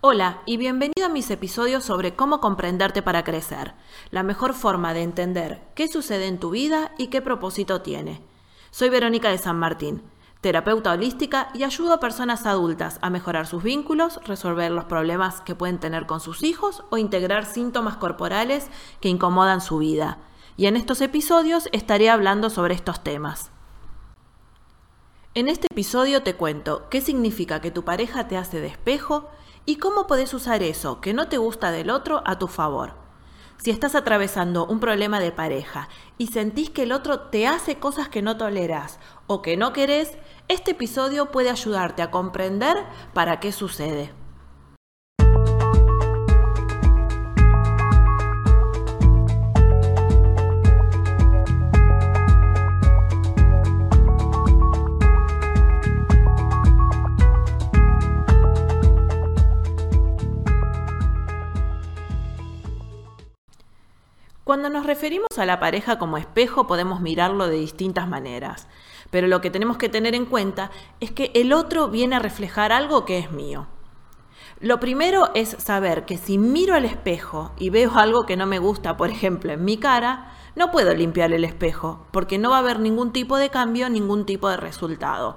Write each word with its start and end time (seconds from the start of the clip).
Hola 0.00 0.42
y 0.46 0.56
bienvenido 0.56 1.06
a 1.06 1.08
mis 1.08 1.30
episodios 1.30 1.84
sobre 1.84 2.14
cómo 2.14 2.40
comprenderte 2.40 3.02
para 3.02 3.24
crecer, 3.24 3.74
la 4.10 4.22
mejor 4.22 4.52
forma 4.52 4.92
de 4.92 5.02
entender 5.02 5.62
qué 5.74 5.88
sucede 5.88 6.26
en 6.26 6.38
tu 6.38 6.50
vida 6.50 6.92
y 6.98 7.06
qué 7.06 7.22
propósito 7.22 7.80
tiene. 7.80 8.22
Soy 8.70 8.88
Verónica 8.90 9.30
de 9.30 9.38
San 9.38 9.58
Martín, 9.58 10.02
terapeuta 10.42 10.92
holística 10.92 11.48
y 11.54 11.64
ayudo 11.64 11.94
a 11.94 12.00
personas 12.00 12.46
adultas 12.46 12.98
a 13.00 13.10
mejorar 13.10 13.46
sus 13.46 13.62
vínculos, 13.62 14.20
resolver 14.24 14.70
los 14.70 14.84
problemas 14.84 15.40
que 15.40 15.54
pueden 15.54 15.80
tener 15.80 16.06
con 16.06 16.20
sus 16.20 16.42
hijos 16.42 16.84
o 16.90 16.98
integrar 16.98 17.46
síntomas 17.46 17.96
corporales 17.96 18.68
que 19.00 19.08
incomodan 19.08 19.60
su 19.60 19.78
vida. 19.78 20.18
Y 20.56 20.66
en 20.66 20.76
estos 20.76 21.00
episodios 21.00 21.68
estaré 21.72 22.10
hablando 22.10 22.50
sobre 22.50 22.74
estos 22.74 23.02
temas. 23.02 23.50
En 25.34 25.48
este 25.48 25.66
episodio 25.70 26.22
te 26.22 26.34
cuento 26.34 26.88
qué 26.88 27.00
significa 27.00 27.60
que 27.60 27.70
tu 27.70 27.84
pareja 27.84 28.26
te 28.26 28.36
hace 28.38 28.60
de 28.60 28.68
y 29.66 29.76
cómo 29.76 30.06
podés 30.06 30.32
usar 30.32 30.62
eso 30.62 31.00
que 31.00 31.12
no 31.12 31.28
te 31.28 31.38
gusta 31.38 31.70
del 31.72 31.90
otro 31.90 32.22
a 32.24 32.38
tu 32.38 32.46
favor. 32.46 32.94
Si 33.58 33.70
estás 33.70 33.94
atravesando 33.94 34.66
un 34.66 34.80
problema 34.80 35.18
de 35.18 35.32
pareja 35.32 35.88
y 36.18 36.28
sentís 36.28 36.70
que 36.70 36.84
el 36.84 36.92
otro 36.92 37.20
te 37.20 37.46
hace 37.46 37.78
cosas 37.78 38.08
que 38.08 38.22
no 38.22 38.36
toleras 38.36 38.98
o 39.26 39.42
que 39.42 39.56
no 39.56 39.72
querés, 39.72 40.16
este 40.48 40.72
episodio 40.72 41.30
puede 41.32 41.50
ayudarte 41.50 42.02
a 42.02 42.10
comprender 42.10 42.76
para 43.12 43.40
qué 43.40 43.52
sucede. 43.52 44.12
Referimos 64.86 65.28
a 65.36 65.44
la 65.44 65.60
pareja 65.60 65.98
como 65.98 66.16
espejo 66.16 66.66
podemos 66.66 67.00
mirarlo 67.00 67.48
de 67.48 67.56
distintas 67.56 68.08
maneras, 68.08 68.68
pero 69.10 69.26
lo 69.26 69.40
que 69.40 69.50
tenemos 69.50 69.76
que 69.76 69.88
tener 69.88 70.14
en 70.14 70.26
cuenta 70.26 70.70
es 71.00 71.10
que 71.10 71.30
el 71.34 71.52
otro 71.52 71.88
viene 71.88 72.16
a 72.16 72.20
reflejar 72.20 72.72
algo 72.72 73.04
que 73.04 73.18
es 73.18 73.30
mío. 73.30 73.66
Lo 74.58 74.80
primero 74.80 75.30
es 75.34 75.50
saber 75.50 76.06
que 76.06 76.16
si 76.16 76.38
miro 76.38 76.74
al 76.74 76.86
espejo 76.86 77.52
y 77.58 77.68
veo 77.68 77.92
algo 77.96 78.24
que 78.24 78.36
no 78.36 78.46
me 78.46 78.58
gusta, 78.58 78.96
por 78.96 79.10
ejemplo, 79.10 79.52
en 79.52 79.64
mi 79.64 79.76
cara, 79.76 80.32
no 80.54 80.70
puedo 80.70 80.94
limpiar 80.94 81.32
el 81.34 81.44
espejo, 81.44 82.06
porque 82.10 82.38
no 82.38 82.50
va 82.50 82.56
a 82.56 82.60
haber 82.60 82.80
ningún 82.80 83.12
tipo 83.12 83.36
de 83.36 83.50
cambio, 83.50 83.90
ningún 83.90 84.24
tipo 84.24 84.48
de 84.48 84.56
resultado. 84.56 85.36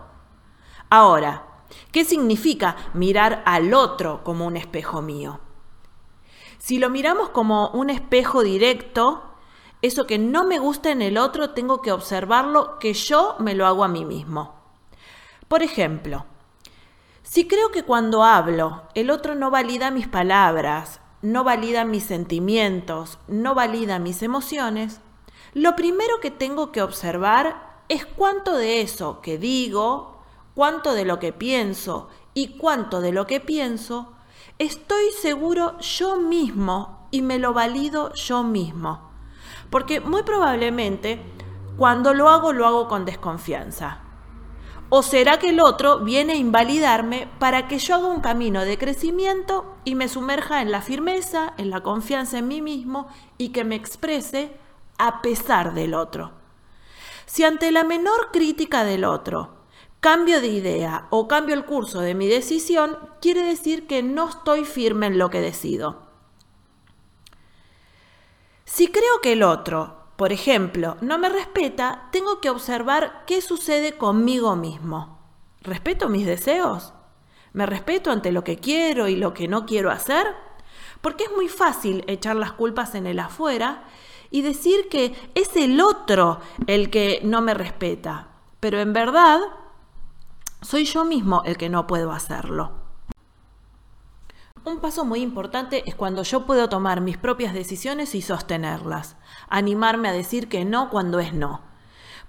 Ahora, 0.89 1.45
¿qué 1.91 2.05
significa 2.05 2.77
mirar 2.93 3.43
al 3.45 3.73
otro 3.73 4.23
como 4.23 4.47
un 4.47 4.55
espejo 4.55 5.01
mío? 5.01 5.41
Si 6.57 6.79
lo 6.79 6.89
miramos 6.89 7.29
como 7.29 7.69
un 7.71 7.89
espejo 7.89 8.43
directo, 8.43 9.28
eso 9.81 10.05
que 10.07 10.17
no 10.17 10.45
me 10.45 10.59
gusta 10.59 10.91
en 10.91 11.01
el 11.01 11.17
otro 11.17 11.51
tengo 11.51 11.81
que 11.81 11.91
observarlo 11.91 12.79
que 12.79 12.93
yo 12.93 13.35
me 13.39 13.55
lo 13.55 13.65
hago 13.65 13.83
a 13.83 13.87
mí 13.87 14.05
mismo. 14.05 14.55
Por 15.47 15.63
ejemplo, 15.63 16.25
si 17.23 17.47
creo 17.47 17.71
que 17.71 17.83
cuando 17.83 18.23
hablo 18.23 18.83
el 18.93 19.09
otro 19.09 19.35
no 19.35 19.51
valida 19.51 19.91
mis 19.91 20.07
palabras, 20.07 20.99
no 21.21 21.43
valida 21.43 21.85
mis 21.85 22.03
sentimientos, 22.03 23.19
no 23.27 23.55
valida 23.55 23.99
mis 23.99 24.21
emociones, 24.23 25.01
lo 25.53 25.75
primero 25.75 26.19
que 26.19 26.31
tengo 26.31 26.71
que 26.71 26.81
observar 26.81 27.83
es 27.87 28.05
cuánto 28.05 28.55
de 28.55 28.81
eso 28.81 29.21
que 29.21 29.37
digo, 29.37 30.23
cuánto 30.55 30.93
de 30.93 31.05
lo 31.05 31.19
que 31.19 31.33
pienso 31.33 32.09
y 32.33 32.57
cuánto 32.57 33.01
de 33.01 33.11
lo 33.11 33.25
que 33.25 33.39
pienso 33.39 34.13
estoy 34.59 35.11
seguro 35.21 35.79
yo 35.79 36.17
mismo 36.17 37.07
y 37.11 37.21
me 37.21 37.39
lo 37.39 37.53
valido 37.53 38.13
yo 38.13 38.43
mismo. 38.43 39.08
Porque 39.69 39.99
muy 39.99 40.23
probablemente 40.23 41.21
cuando 41.77 42.13
lo 42.13 42.29
hago 42.29 42.51
lo 42.51 42.65
hago 42.65 42.87
con 42.87 43.05
desconfianza. 43.05 44.01
¿O 44.89 45.03
será 45.03 45.37
que 45.37 45.49
el 45.49 45.59
otro 45.59 45.99
viene 45.99 46.33
a 46.33 46.37
invalidarme 46.37 47.29
para 47.37 47.67
que 47.67 47.77
yo 47.77 47.95
haga 47.95 48.07
un 48.07 48.21
camino 48.21 48.65
de 48.65 48.77
crecimiento 48.77 49.77
y 49.85 49.93
me 49.93 50.09
sumerja 50.09 50.61
en 50.61 50.71
la 50.71 50.81
firmeza, 50.81 51.53
en 51.57 51.69
la 51.69 51.81
confianza 51.81 52.39
en 52.39 52.47
mí 52.47 52.61
mismo 52.61 53.07
y 53.37 53.49
que 53.49 53.63
me 53.63 53.75
exprese 53.75 54.51
a 54.97 55.21
pesar 55.21 55.73
del 55.73 55.93
otro? 55.93 56.31
Si 57.27 57.43
ante 57.43 57.71
la 57.71 57.83
menor 57.83 58.31
crítica 58.31 58.83
del 58.83 59.05
otro 59.05 59.59
cambio 59.99 60.41
de 60.41 60.47
idea 60.47 61.07
o 61.11 61.27
cambio 61.27 61.55
el 61.55 61.65
curso 61.65 61.99
de 61.99 62.15
mi 62.15 62.27
decisión, 62.27 62.97
quiere 63.21 63.43
decir 63.43 63.85
que 63.85 64.01
no 64.01 64.29
estoy 64.29 64.65
firme 64.65 65.07
en 65.07 65.17
lo 65.17 65.29
que 65.29 65.41
decido. 65.41 66.08
Si 68.71 68.87
creo 68.89 69.19
que 69.23 69.33
el 69.33 69.41
otro, 69.41 69.97
por 70.15 70.31
ejemplo, 70.31 70.95
no 71.01 71.17
me 71.17 71.27
respeta, 71.27 72.07
tengo 72.11 72.39
que 72.39 72.51
observar 72.51 73.23
qué 73.25 73.41
sucede 73.41 73.97
conmigo 73.97 74.55
mismo. 74.55 75.17
¿Respeto 75.61 76.07
mis 76.07 76.27
deseos? 76.27 76.93
¿Me 77.51 77.65
respeto 77.65 78.11
ante 78.11 78.31
lo 78.31 78.43
que 78.43 78.57
quiero 78.57 79.07
y 79.07 79.15
lo 79.15 79.33
que 79.33 79.47
no 79.47 79.65
quiero 79.65 79.89
hacer? 79.89 80.27
Porque 81.01 81.23
es 81.23 81.31
muy 81.31 81.49
fácil 81.49 82.03
echar 82.05 82.35
las 82.35 82.51
culpas 82.51 82.93
en 82.93 83.07
el 83.07 83.19
afuera 83.19 83.85
y 84.29 84.43
decir 84.43 84.87
que 84.87 85.15
es 85.33 85.55
el 85.55 85.81
otro 85.81 86.39
el 86.67 86.91
que 86.91 87.21
no 87.23 87.41
me 87.41 87.55
respeta. 87.55 88.27
Pero 88.59 88.79
en 88.79 88.93
verdad 88.93 89.41
soy 90.61 90.85
yo 90.85 91.05
mismo 91.05 91.41
el 91.43 91.57
que 91.57 91.69
no 91.69 91.87
puedo 91.87 92.11
hacerlo. 92.11 92.78
Un 94.69 94.81
paso 94.81 95.03
muy 95.03 95.21
importante 95.21 95.81
es 95.87 95.95
cuando 95.95 96.21
yo 96.21 96.45
puedo 96.45 96.69
tomar 96.69 97.01
mis 97.01 97.17
propias 97.17 97.55
decisiones 97.55 98.13
y 98.13 98.21
sostenerlas, 98.21 99.17
animarme 99.49 100.09
a 100.09 100.13
decir 100.13 100.47
que 100.47 100.63
no 100.63 100.91
cuando 100.91 101.19
es 101.19 101.33
no. 101.33 101.61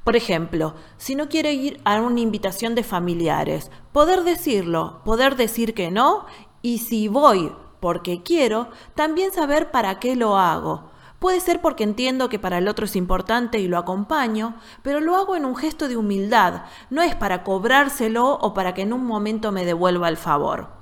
Por 0.05 0.17
ejemplo, 0.17 0.75
si 0.97 1.15
no 1.15 1.29
quiero 1.29 1.51
ir 1.51 1.83
a 1.85 2.01
una 2.01 2.21
invitación 2.21 2.75
de 2.75 2.83
familiares, 2.83 3.71
poder 3.93 4.25
decirlo, 4.25 5.03
poder 5.05 5.37
decir 5.37 5.75
que 5.75 5.91
no, 5.91 6.25
y 6.63 6.79
si 6.79 7.09
voy 7.09 7.53
porque 7.79 8.23
quiero, 8.23 8.71
también 8.95 9.33
saber 9.33 9.71
para 9.71 10.01
qué 10.01 10.17
lo 10.17 10.39
hago, 10.39 10.89
Puede 11.19 11.41
ser 11.41 11.61
porque 11.61 11.85
entiendo 11.85 12.31
que 12.31 12.39
para 12.39 12.57
el 12.57 12.67
otro 12.67 12.87
es 12.87 12.97
importante 12.97 13.59
y 13.59 13.69
lo 13.69 13.77
acompaño, 13.77 14.55
pero 14.83 15.01
lo 15.01 15.17
hago 15.17 15.37
en 15.37 15.45
un 15.45 15.55
gesto 15.55 15.87
de 15.87 15.99
humildad, 15.99 16.63
no 16.89 17.03
es 17.03 17.15
para 17.15 17.45
cobrárselo 17.45 18.39
o 18.39 18.55
para 18.55 18.73
que 18.73 18.81
en 18.81 18.95
un 18.95 19.05
momento 19.05 19.53
me 19.53 19.67
devuelva 19.67 20.09
el 20.09 20.17
favor. 20.17 20.80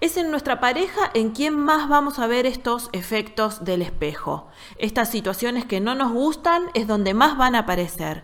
Es 0.00 0.18
en 0.18 0.30
nuestra 0.30 0.60
pareja 0.60 1.10
en 1.14 1.30
quien 1.30 1.58
más 1.58 1.88
vamos 1.88 2.18
a 2.18 2.26
ver 2.26 2.44
estos 2.44 2.90
efectos 2.92 3.64
del 3.64 3.80
espejo. 3.80 4.48
Estas 4.76 5.10
situaciones 5.10 5.64
que 5.64 5.80
no 5.80 5.94
nos 5.94 6.12
gustan 6.12 6.64
es 6.74 6.86
donde 6.86 7.14
más 7.14 7.38
van 7.38 7.54
a 7.54 7.60
aparecer. 7.60 8.22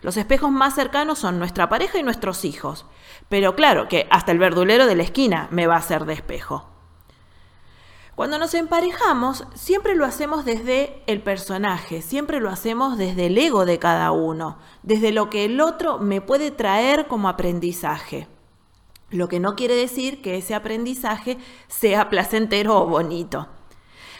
Los 0.00 0.16
espejos 0.16 0.52
más 0.52 0.76
cercanos 0.76 1.18
son 1.18 1.40
nuestra 1.40 1.68
pareja 1.68 1.98
y 1.98 2.04
nuestros 2.04 2.44
hijos. 2.44 2.86
Pero 3.28 3.56
claro 3.56 3.88
que 3.88 4.06
hasta 4.10 4.30
el 4.30 4.38
verdulero 4.38 4.86
de 4.86 4.94
la 4.94 5.02
esquina 5.02 5.48
me 5.50 5.66
va 5.66 5.74
a 5.74 5.78
hacer 5.78 6.04
de 6.04 6.12
espejo. 6.12 6.68
Cuando 8.14 8.38
nos 8.38 8.54
emparejamos, 8.54 9.44
siempre 9.54 9.96
lo 9.96 10.04
hacemos 10.04 10.44
desde 10.44 11.02
el 11.06 11.20
personaje, 11.20 12.00
siempre 12.00 12.40
lo 12.40 12.48
hacemos 12.48 12.96
desde 12.96 13.26
el 13.26 13.38
ego 13.38 13.64
de 13.64 13.78
cada 13.80 14.12
uno, 14.12 14.58
desde 14.84 15.12
lo 15.12 15.30
que 15.30 15.44
el 15.44 15.60
otro 15.60 15.98
me 15.98 16.20
puede 16.20 16.50
traer 16.50 17.06
como 17.06 17.28
aprendizaje. 17.28 18.28
Lo 19.10 19.28
que 19.28 19.40
no 19.40 19.56
quiere 19.56 19.74
decir 19.74 20.20
que 20.20 20.36
ese 20.36 20.54
aprendizaje 20.54 21.38
sea 21.68 22.10
placentero 22.10 22.78
o 22.78 22.86
bonito. 22.86 23.48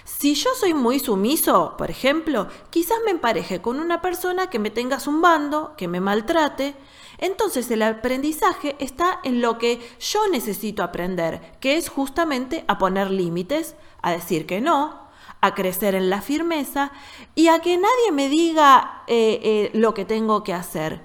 Si 0.05 0.35
yo 0.35 0.51
soy 0.59 0.73
muy 0.73 0.99
sumiso, 0.99 1.75
por 1.77 1.91
ejemplo, 1.91 2.49
quizás 2.71 2.97
me 3.05 3.11
empareje 3.11 3.61
con 3.61 3.79
una 3.79 4.01
persona 4.01 4.49
que 4.49 4.59
me 4.59 4.71
tenga 4.71 4.99
zumbando, 4.99 5.75
que 5.77 5.87
me 5.87 6.01
maltrate, 6.01 6.75
entonces 7.19 7.71
el 7.71 7.83
aprendizaje 7.83 8.75
está 8.79 9.21
en 9.23 9.43
lo 9.43 9.59
que 9.59 9.81
yo 10.01 10.27
necesito 10.33 10.83
aprender, 10.83 11.53
que 11.61 11.77
es 11.77 11.91
justamente 11.91 12.65
a 12.69 12.79
poner 12.79 13.11
límites, 13.11 13.77
a 14.01 14.13
decir 14.13 14.47
que 14.47 14.63
no, 14.63 15.09
a 15.41 15.55
crecer 15.55 15.95
en 15.95 16.09
la 16.09 16.23
firmeza 16.23 16.91
y 17.35 17.49
a 17.49 17.61
que 17.61 17.77
nadie 17.77 18.13
me 18.13 18.29
diga 18.29 19.03
eh, 19.09 19.41
eh, 19.43 19.71
lo 19.75 19.93
que 19.93 20.07
tengo 20.07 20.43
que 20.43 20.55
hacer. 20.55 21.05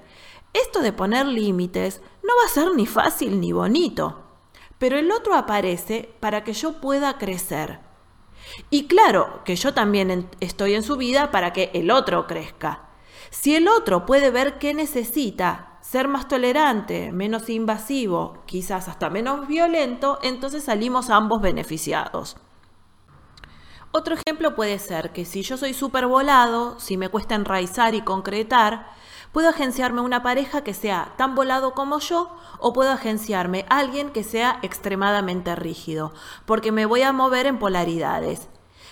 Esto 0.54 0.80
de 0.80 0.92
poner 0.92 1.26
límites 1.26 2.00
no 2.24 2.32
va 2.40 2.46
a 2.46 2.52
ser 2.52 2.74
ni 2.74 2.86
fácil 2.86 3.40
ni 3.40 3.52
bonito, 3.52 4.24
pero 4.78 4.98
el 4.98 5.12
otro 5.12 5.34
aparece 5.34 6.14
para 6.20 6.42
que 6.42 6.54
yo 6.54 6.80
pueda 6.80 7.18
crecer. 7.18 7.80
Y 8.70 8.86
claro 8.86 9.42
que 9.44 9.56
yo 9.56 9.74
también 9.74 10.28
estoy 10.40 10.74
en 10.74 10.82
su 10.82 10.96
vida 10.96 11.30
para 11.30 11.52
que 11.52 11.70
el 11.74 11.90
otro 11.90 12.26
crezca. 12.26 12.88
Si 13.30 13.54
el 13.54 13.68
otro 13.68 14.06
puede 14.06 14.30
ver 14.30 14.58
qué 14.58 14.74
necesita 14.74 15.78
ser 15.80 16.08
más 16.08 16.28
tolerante, 16.28 17.12
menos 17.12 17.48
invasivo, 17.50 18.42
quizás 18.46 18.88
hasta 18.88 19.10
menos 19.10 19.46
violento, 19.46 20.18
entonces 20.22 20.64
salimos 20.64 21.10
ambos 21.10 21.42
beneficiados. 21.42 22.36
Otro 23.92 24.16
ejemplo 24.16 24.56
puede 24.56 24.78
ser 24.78 25.12
que 25.12 25.24
si 25.24 25.42
yo 25.42 25.56
soy 25.56 25.72
súper 25.72 26.06
volado, 26.06 26.80
si 26.80 26.96
me 26.96 27.10
cuesta 27.10 27.36
enraizar 27.36 27.94
y 27.94 28.02
concretar, 28.02 28.88
Puedo 29.34 29.48
agenciarme 29.48 30.00
una 30.00 30.22
pareja 30.22 30.62
que 30.62 30.74
sea 30.74 31.12
tan 31.16 31.34
volado 31.34 31.74
como 31.74 31.98
yo 31.98 32.36
o 32.60 32.72
puedo 32.72 32.92
agenciarme 32.92 33.66
a 33.68 33.80
alguien 33.80 34.10
que 34.10 34.22
sea 34.22 34.60
extremadamente 34.62 35.56
rígido, 35.56 36.12
porque 36.46 36.70
me 36.70 36.86
voy 36.86 37.02
a 37.02 37.12
mover 37.12 37.46
en 37.46 37.58
polaridades. 37.58 38.46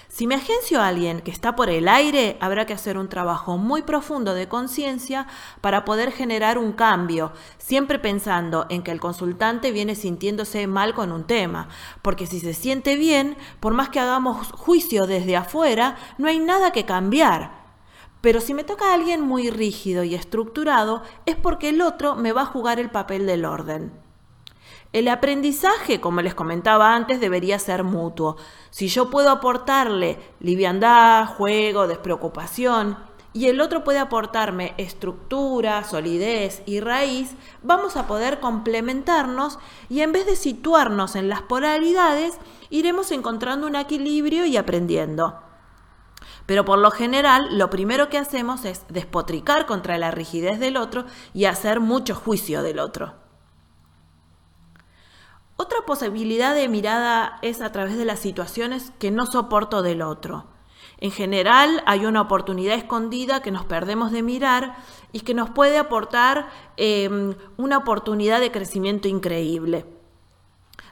Si 0.08 0.26
me 0.26 0.34
agencio 0.34 0.80
a 0.80 0.88
alguien 0.88 1.20
que 1.20 1.30
está 1.30 1.54
por 1.54 1.70
el 1.70 1.86
aire, 1.86 2.38
habrá 2.40 2.66
que 2.66 2.72
hacer 2.72 2.98
un 2.98 3.08
trabajo 3.08 3.56
muy 3.56 3.82
profundo 3.82 4.34
de 4.34 4.48
conciencia 4.48 5.28
para 5.60 5.84
poder 5.84 6.10
generar 6.10 6.58
un 6.58 6.72
cambio, 6.72 7.30
siempre 7.58 8.00
pensando 8.00 8.66
en 8.68 8.82
que 8.82 8.90
el 8.90 8.98
consultante 8.98 9.70
viene 9.70 9.94
sintiéndose 9.94 10.66
mal 10.66 10.92
con 10.92 11.12
un 11.12 11.22
tema, 11.22 11.68
porque 12.02 12.26
si 12.26 12.40
se 12.40 12.52
siente 12.52 12.96
bien, 12.96 13.36
por 13.60 13.74
más 13.74 13.90
que 13.90 14.00
hagamos 14.00 14.50
juicio 14.50 15.06
desde 15.06 15.36
afuera, 15.36 15.96
no 16.18 16.26
hay 16.26 16.40
nada 16.40 16.72
que 16.72 16.84
cambiar. 16.84 17.61
Pero 18.22 18.40
si 18.40 18.54
me 18.54 18.64
toca 18.64 18.90
a 18.90 18.94
alguien 18.94 19.20
muy 19.20 19.50
rígido 19.50 20.04
y 20.04 20.14
estructurado, 20.14 21.02
es 21.26 21.36
porque 21.36 21.68
el 21.68 21.82
otro 21.82 22.14
me 22.14 22.32
va 22.32 22.42
a 22.42 22.46
jugar 22.46 22.80
el 22.80 22.88
papel 22.88 23.26
del 23.26 23.44
orden. 23.44 23.92
El 24.92 25.08
aprendizaje, 25.08 26.00
como 26.00 26.22
les 26.22 26.34
comentaba 26.34 26.94
antes, 26.94 27.20
debería 27.20 27.58
ser 27.58 27.82
mutuo. 27.82 28.36
Si 28.70 28.88
yo 28.88 29.10
puedo 29.10 29.30
aportarle 29.30 30.18
liviandad, 30.38 31.26
juego, 31.26 31.88
despreocupación, 31.88 32.96
y 33.32 33.46
el 33.46 33.60
otro 33.60 33.82
puede 33.82 33.98
aportarme 33.98 34.74
estructura, 34.76 35.82
solidez 35.84 36.62
y 36.66 36.80
raíz, 36.80 37.34
vamos 37.62 37.96
a 37.96 38.06
poder 38.06 38.40
complementarnos 38.40 39.58
y 39.88 40.02
en 40.02 40.12
vez 40.12 40.26
de 40.26 40.36
situarnos 40.36 41.16
en 41.16 41.28
las 41.28 41.42
polaridades, 41.42 42.36
iremos 42.68 43.10
encontrando 43.10 43.66
un 43.66 43.76
equilibrio 43.76 44.44
y 44.44 44.58
aprendiendo. 44.58 45.51
Pero 46.46 46.64
por 46.64 46.78
lo 46.78 46.90
general, 46.90 47.56
lo 47.56 47.70
primero 47.70 48.08
que 48.08 48.18
hacemos 48.18 48.64
es 48.64 48.84
despotricar 48.88 49.66
contra 49.66 49.98
la 49.98 50.10
rigidez 50.10 50.58
del 50.58 50.76
otro 50.76 51.04
y 51.34 51.44
hacer 51.44 51.80
mucho 51.80 52.14
juicio 52.14 52.62
del 52.62 52.78
otro. 52.78 53.14
Otra 55.56 55.78
posibilidad 55.86 56.54
de 56.54 56.68
mirada 56.68 57.38
es 57.42 57.60
a 57.60 57.70
través 57.70 57.96
de 57.96 58.04
las 58.04 58.18
situaciones 58.18 58.92
que 58.98 59.10
no 59.10 59.26
soporto 59.26 59.82
del 59.82 60.02
otro. 60.02 60.46
En 60.98 61.10
general 61.10 61.82
hay 61.86 62.06
una 62.06 62.20
oportunidad 62.20 62.76
escondida 62.76 63.42
que 63.42 63.50
nos 63.50 63.64
perdemos 63.64 64.12
de 64.12 64.22
mirar 64.22 64.76
y 65.12 65.20
que 65.20 65.34
nos 65.34 65.50
puede 65.50 65.78
aportar 65.78 66.48
em, 66.76 67.34
una 67.56 67.78
oportunidad 67.78 68.40
de 68.40 68.52
crecimiento 68.52 69.08
increíble. 69.08 69.84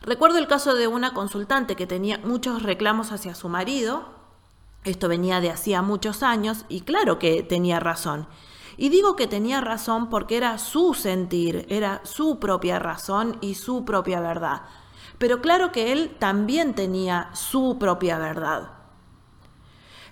Recuerdo 0.02 0.38
el 0.38 0.46
caso 0.46 0.74
de 0.74 0.88
una 0.88 1.14
consultante 1.14 1.76
que 1.76 1.86
tenía 1.86 2.18
muchos 2.18 2.62
reclamos 2.62 3.12
hacia 3.12 3.34
su 3.34 3.48
marido. 3.48 4.19
Esto 4.84 5.08
venía 5.08 5.40
de 5.40 5.50
hacía 5.50 5.82
muchos 5.82 6.22
años 6.22 6.64
y 6.68 6.82
claro 6.82 7.18
que 7.18 7.42
tenía 7.42 7.80
razón. 7.80 8.26
Y 8.78 8.88
digo 8.88 9.14
que 9.14 9.26
tenía 9.26 9.60
razón 9.60 10.08
porque 10.08 10.38
era 10.38 10.56
su 10.56 10.94
sentir, 10.94 11.66
era 11.68 12.00
su 12.04 12.38
propia 12.40 12.78
razón 12.78 13.36
y 13.42 13.56
su 13.56 13.84
propia 13.84 14.20
verdad. 14.20 14.62
Pero 15.18 15.42
claro 15.42 15.70
que 15.70 15.92
él 15.92 16.16
también 16.18 16.74
tenía 16.74 17.28
su 17.34 17.78
propia 17.78 18.16
verdad. 18.16 18.70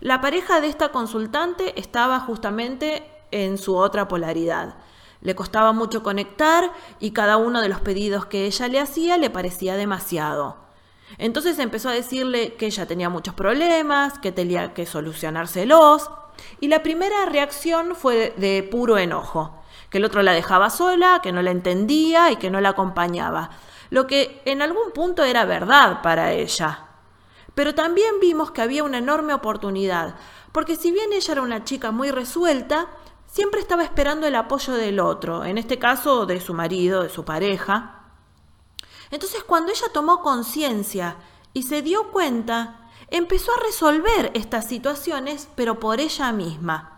La 0.01 0.21
pareja 0.21 0.61
de 0.61 0.69
esta 0.69 0.91
consultante 0.91 1.81
estaba 1.81 2.21
justamente 2.21 3.11
en 3.31 3.57
su 3.57 3.75
otra 3.75 4.07
polaridad. 4.07 4.75
Le 5.23 5.35
costaba 5.35 5.73
mucho 5.73 6.03
conectar 6.03 6.71
y 7.01 7.13
cada 7.13 7.39
uno 7.39 7.63
de 7.63 7.71
los 7.71 7.81
pedidos 7.81 8.27
que 8.27 8.45
ella 8.45 8.69
le 8.69 8.81
hacía 8.81 9.17
le 9.17 9.31
parecía 9.31 9.77
demasiado. 9.77 10.68
Entonces 11.17 11.59
empezó 11.59 11.89
a 11.89 11.93
decirle 11.93 12.55
que 12.55 12.67
ella 12.67 12.87
tenía 12.87 13.09
muchos 13.09 13.35
problemas, 13.35 14.19
que 14.19 14.33
tenía 14.33 14.75
que 14.75 14.85
solucionárselos, 14.85 16.11
y 16.61 16.69
la 16.69 16.83
primera 16.83 17.27
reacción 17.27 17.95
fue 17.95 18.35
de, 18.37 18.63
puro 18.63 18.99
enojo, 18.99 19.63
que 19.91 19.99
el 19.99 20.05
otro 20.05 20.23
la 20.23 20.33
dejaba 20.33 20.71
sola, 20.71 21.21
que 21.23 21.33
no 21.33 21.43
la 21.43 21.51
entendía 21.51 22.31
y 22.31 22.37
que 22.37 22.51
no 22.51 22.61
la 22.61 22.71
acompañaba, 22.71 23.51
lo 23.91 24.07
que 24.07 24.43
en 24.45 24.63
algún 24.63 24.93
punto 24.93 25.25
era 25.25 25.45
verdad 25.45 26.03
para 26.03 26.33
ella. 26.33 26.87
Pero 27.55 27.75
también 27.75 28.21
vimos 28.21 28.51
que 28.51 28.63
había 28.63 28.85
una 28.85 28.99
enorme 28.99 29.35
oportunidad, 29.35 30.15
porque 30.53 30.77
si 30.77 30.93
bien 30.93 31.13
ella 31.13 31.33
era 31.33 31.43
una 31.43 31.65
chica 31.65 31.91
muy 31.91 32.11
resuelta, 32.11 32.87
siempre 33.27 33.61
estaba 33.61 33.83
esperando 33.83 34.27
el 34.27 34.35
apoyo 34.35 34.75
del 34.75 35.01
otro, 35.01 35.45
en 35.45 35.59
este 35.59 35.79
caso 35.79 36.27
de 36.27 36.41
su 36.41 36.55
marido, 36.55 37.03
de 37.03 37.09
su 37.09 37.25
pareja. 37.25 37.98
Entonces 39.11 39.43
cuando 39.45 39.73
ella 39.73 39.89
tomó 39.93 40.23
conciencia 40.23 41.17
y 41.53 41.63
se 41.63 41.83
dio 41.83 42.11
cuenta 42.11 42.89
empezó 43.11 43.53
a 43.53 43.65
resolver 43.65 44.31
estas 44.35 44.67
situaciones, 44.67 45.49
pero 45.55 45.81
por 45.81 46.01
ella 46.01 46.33
misma. 46.33 46.95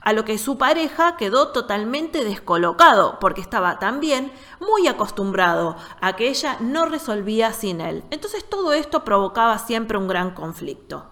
A 0.00 0.12
lo 0.12 0.24
que 0.24 0.38
su 0.38 0.56
pareja 0.56 1.16
quedó 1.16 1.48
totalmente 1.48 2.24
descolocado, 2.24 3.18
porque 3.18 3.40
estaba 3.40 3.78
también 3.78 4.32
muy 4.60 4.86
acostumbrado 4.86 5.76
a 6.00 6.14
que 6.14 6.28
ella 6.28 6.58
no 6.60 6.86
resolvía 6.86 7.52
sin 7.52 7.80
él. 7.80 8.04
Entonces 8.10 8.48
todo 8.48 8.72
esto 8.72 9.04
provocaba 9.04 9.58
siempre 9.58 9.98
un 9.98 10.06
gran 10.06 10.32
conflicto. 10.32 11.10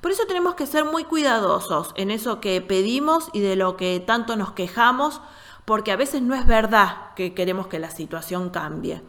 Por 0.00 0.10
eso 0.10 0.26
tenemos 0.26 0.54
que 0.54 0.66
ser 0.66 0.84
muy 0.84 1.04
cuidadosos 1.04 1.92
en 1.94 2.10
eso 2.10 2.40
que 2.40 2.60
pedimos 2.60 3.28
y 3.32 3.40
de 3.40 3.56
lo 3.56 3.76
que 3.76 4.00
tanto 4.00 4.36
nos 4.36 4.52
quejamos, 4.52 5.20
porque 5.64 5.92
a 5.92 5.96
veces 5.96 6.20
no 6.20 6.34
es 6.34 6.46
verdad 6.46 7.14
que 7.14 7.32
queremos 7.32 7.68
que 7.68 7.78
la 7.78 7.90
situación 7.90 8.50
cambie. 8.50 9.02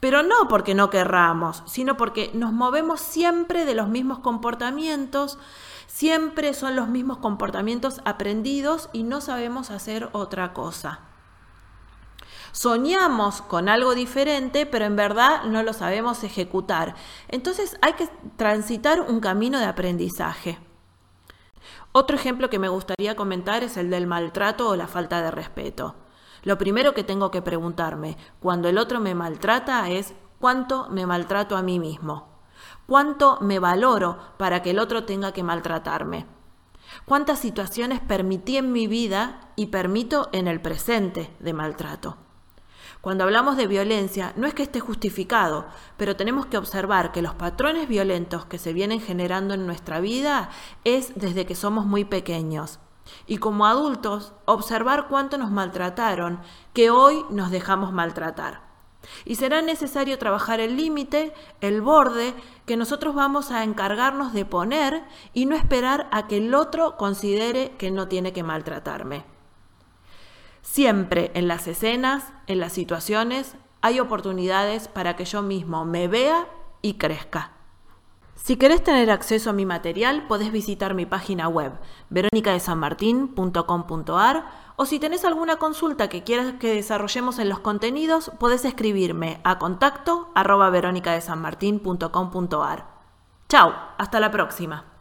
Pero 0.00 0.22
no 0.22 0.48
porque 0.48 0.74
no 0.74 0.90
querramos, 0.90 1.62
sino 1.66 1.96
porque 1.96 2.30
nos 2.34 2.52
movemos 2.52 3.00
siempre 3.00 3.64
de 3.64 3.74
los 3.74 3.88
mismos 3.88 4.18
comportamientos, 4.18 5.38
siempre 5.86 6.52
son 6.54 6.76
los 6.76 6.88
mismos 6.88 7.18
comportamientos 7.18 8.00
aprendidos 8.04 8.90
y 8.92 9.02
no 9.02 9.20
sabemos 9.20 9.70
hacer 9.70 10.10
otra 10.12 10.52
cosa. 10.52 11.00
Soñamos 12.52 13.42
con 13.42 13.68
algo 13.68 13.94
diferente, 13.94 14.64
pero 14.64 14.86
en 14.86 14.96
verdad 14.96 15.44
no 15.44 15.62
lo 15.62 15.72
sabemos 15.72 16.24
ejecutar. 16.24 16.94
Entonces 17.28 17.76
hay 17.82 17.92
que 17.94 18.08
transitar 18.36 19.02
un 19.02 19.20
camino 19.20 19.58
de 19.58 19.66
aprendizaje. 19.66 20.58
Otro 21.92 22.16
ejemplo 22.16 22.50
que 22.50 22.58
me 22.58 22.68
gustaría 22.68 23.16
comentar 23.16 23.62
es 23.62 23.76
el 23.76 23.90
del 23.90 24.06
maltrato 24.06 24.68
o 24.68 24.76
la 24.76 24.86
falta 24.86 25.20
de 25.22 25.30
respeto. 25.30 25.96
Lo 26.46 26.58
primero 26.58 26.94
que 26.94 27.02
tengo 27.02 27.32
que 27.32 27.42
preguntarme 27.42 28.16
cuando 28.38 28.68
el 28.68 28.78
otro 28.78 29.00
me 29.00 29.16
maltrata 29.16 29.90
es 29.90 30.14
cuánto 30.38 30.88
me 30.90 31.04
maltrato 31.04 31.56
a 31.56 31.62
mí 31.62 31.80
mismo, 31.80 32.28
cuánto 32.86 33.40
me 33.40 33.58
valoro 33.58 34.16
para 34.38 34.62
que 34.62 34.70
el 34.70 34.78
otro 34.78 35.02
tenga 35.02 35.32
que 35.32 35.42
maltratarme, 35.42 36.24
cuántas 37.04 37.40
situaciones 37.40 37.98
permití 37.98 38.58
en 38.58 38.70
mi 38.70 38.86
vida 38.86 39.50
y 39.56 39.66
permito 39.66 40.28
en 40.30 40.46
el 40.46 40.60
presente 40.60 41.34
de 41.40 41.52
maltrato. 41.52 42.16
Cuando 43.00 43.24
hablamos 43.24 43.56
de 43.56 43.66
violencia, 43.66 44.32
no 44.36 44.46
es 44.46 44.54
que 44.54 44.62
esté 44.62 44.78
justificado, 44.78 45.66
pero 45.96 46.14
tenemos 46.14 46.46
que 46.46 46.58
observar 46.58 47.10
que 47.10 47.22
los 47.22 47.34
patrones 47.34 47.88
violentos 47.88 48.44
que 48.44 48.58
se 48.58 48.72
vienen 48.72 49.00
generando 49.00 49.54
en 49.54 49.66
nuestra 49.66 49.98
vida 49.98 50.50
es 50.84 51.12
desde 51.16 51.44
que 51.44 51.56
somos 51.56 51.86
muy 51.86 52.04
pequeños. 52.04 52.78
Y 53.26 53.38
como 53.38 53.66
adultos, 53.66 54.32
observar 54.44 55.08
cuánto 55.08 55.38
nos 55.38 55.50
maltrataron, 55.50 56.40
que 56.72 56.90
hoy 56.90 57.24
nos 57.30 57.50
dejamos 57.50 57.92
maltratar. 57.92 58.66
Y 59.24 59.36
será 59.36 59.62
necesario 59.62 60.18
trabajar 60.18 60.60
el 60.60 60.76
límite, 60.76 61.32
el 61.60 61.80
borde, 61.80 62.34
que 62.66 62.76
nosotros 62.76 63.14
vamos 63.14 63.50
a 63.50 63.62
encargarnos 63.62 64.32
de 64.32 64.44
poner 64.44 65.04
y 65.32 65.46
no 65.46 65.56
esperar 65.56 66.08
a 66.12 66.26
que 66.26 66.38
el 66.38 66.54
otro 66.54 66.96
considere 66.96 67.72
que 67.78 67.90
no 67.90 68.08
tiene 68.08 68.32
que 68.32 68.42
maltratarme. 68.42 69.24
Siempre 70.62 71.30
en 71.34 71.46
las 71.46 71.68
escenas, 71.68 72.32
en 72.48 72.58
las 72.58 72.72
situaciones, 72.72 73.54
hay 73.82 74.00
oportunidades 74.00 74.88
para 74.88 75.14
que 75.14 75.24
yo 75.24 75.42
mismo 75.42 75.84
me 75.84 76.08
vea 76.08 76.48
y 76.82 76.94
crezca. 76.94 77.55
Si 78.36 78.56
querés 78.56 78.84
tener 78.84 79.10
acceso 79.10 79.50
a 79.50 79.52
mi 79.52 79.66
material, 79.66 80.28
podés 80.28 80.52
visitar 80.52 80.94
mi 80.94 81.04
página 81.06 81.48
web, 81.48 81.72
veronicadesanmartin.com.ar, 82.10 84.44
o 84.76 84.86
si 84.86 85.00
tenés 85.00 85.24
alguna 85.24 85.56
consulta 85.56 86.08
que 86.08 86.22
quieras 86.22 86.54
que 86.60 86.74
desarrollemos 86.74 87.40
en 87.40 87.48
los 87.48 87.58
contenidos, 87.58 88.30
podés 88.38 88.64
escribirme 88.64 89.40
a 89.42 89.58
contacto 89.58 90.30
arroba 90.34 90.70
veronicadesanmartin.com.ar. 90.70 92.86
Chao, 93.48 93.74
hasta 93.98 94.20
la 94.20 94.30
próxima. 94.30 94.95